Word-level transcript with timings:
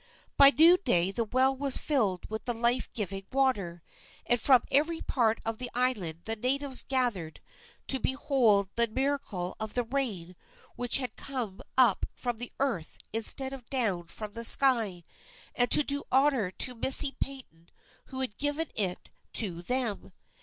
By 0.35 0.49
noonday 0.49 1.11
the 1.11 1.25
well 1.25 1.55
was 1.55 1.77
filled 1.77 2.27
with 2.27 2.45
the 2.45 2.55
life 2.55 2.89
giving 2.93 3.27
water, 3.31 3.83
and 4.25 4.41
from 4.41 4.63
every 4.71 5.01
part 5.01 5.39
of 5.45 5.59
the 5.59 5.69
island 5.75 6.21
the 6.25 6.35
natives 6.35 6.81
gathered 6.81 7.39
to 7.85 7.99
behold 7.99 8.69
the 8.73 8.87
miracle 8.87 9.55
of 9.59 9.75
the 9.75 9.83
rain 9.83 10.35
which 10.75 10.97
had 10.97 11.15
come 11.17 11.61
up 11.77 12.07
from 12.15 12.39
the 12.39 12.51
earth 12.59 12.97
instead 13.13 13.53
of 13.53 13.69
down 13.69 14.07
from 14.07 14.33
the 14.33 14.43
sky, 14.43 15.03
and 15.53 15.69
to 15.69 15.83
do 15.83 16.03
honor 16.11 16.49
to 16.49 16.73
Missi 16.73 17.15
Paton 17.19 17.69
who 18.05 18.21
had 18.21 18.39
given 18.39 18.69
it 18.73 19.11
to 19.33 19.61
them. 19.61 20.13